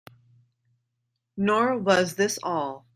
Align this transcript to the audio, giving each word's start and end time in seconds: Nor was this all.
Nor 1.37 1.77
was 1.77 2.15
this 2.15 2.39
all. 2.41 2.87